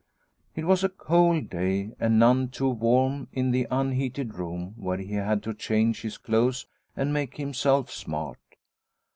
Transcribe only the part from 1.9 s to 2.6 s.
and none